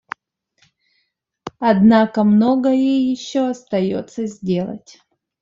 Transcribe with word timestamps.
Однако 1.59 2.23
многое 2.23 2.73
еще 3.11 3.49
остается 3.49 4.25
сделать. 4.25 4.97